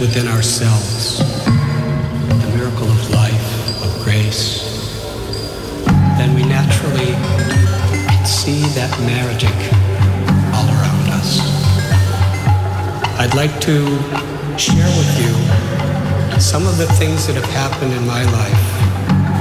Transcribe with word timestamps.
Within 0.00 0.28
ourselves, 0.28 1.18
the 1.18 2.52
miracle 2.56 2.88
of 2.88 3.10
life, 3.10 3.84
of 3.84 4.04
grace, 4.04 4.62
then 6.16 6.34
we 6.34 6.42
naturally 6.44 7.12
see 8.24 8.62
that 8.74 8.90
magic 9.00 9.54
all 10.54 10.66
around 10.66 11.08
us. 11.18 11.40
I'd 13.18 13.34
like 13.34 13.60
to 13.62 13.86
share 14.56 14.88
with 14.96 15.12
you 15.20 16.40
some 16.40 16.66
of 16.66 16.78
the 16.78 16.86
things 16.94 17.26
that 17.26 17.34
have 17.34 17.50
happened 17.50 17.92
in 17.92 18.06
my 18.06 18.22
life 18.24 18.66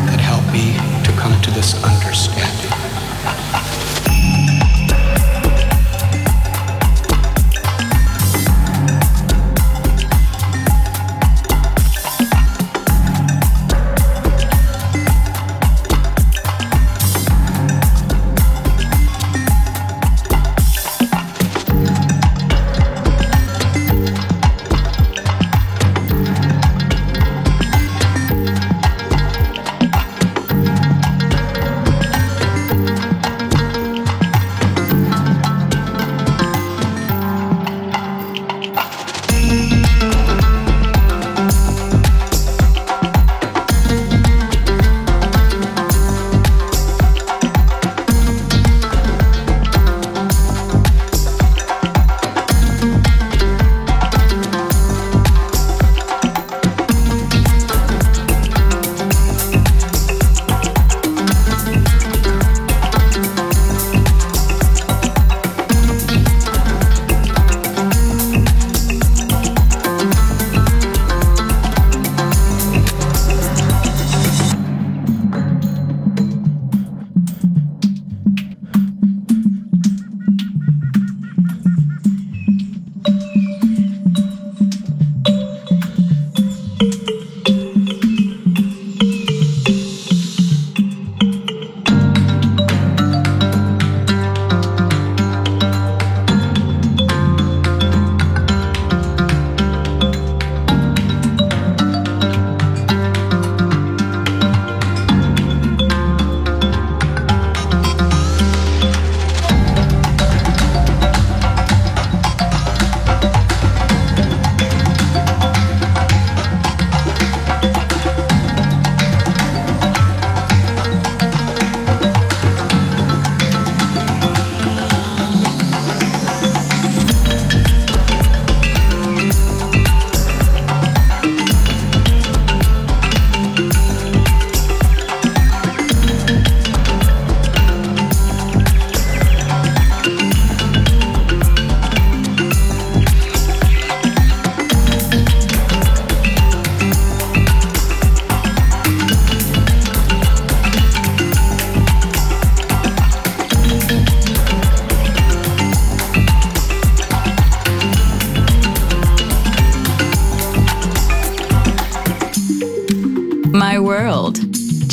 that 0.10 0.20
helped 0.20 0.52
me 0.52 0.74
to 1.06 1.12
come 1.20 1.40
to 1.44 1.52
this 1.52 1.82
understanding. 1.84 2.77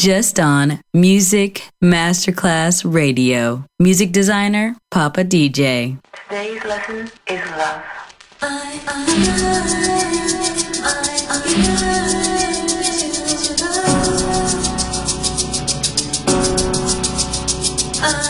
Just 0.00 0.40
on 0.40 0.80
Music 0.94 1.62
Masterclass 1.84 2.90
Radio. 2.90 3.66
Music 3.78 4.12
designer, 4.12 4.74
Papa 4.90 5.24
DJ. 5.24 6.00
Today's 6.26 6.64
lesson 6.64 7.10
is 7.28 7.44
love. 7.50 7.82
This 18.00 18.29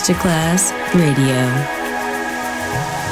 Masterclass 0.00 0.72
Radio. 0.94 1.79